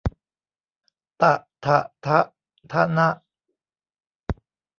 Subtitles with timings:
[1.21, 1.33] ฏะ
[1.65, 2.19] ฐะฑะ
[2.71, 3.07] ฒะณะ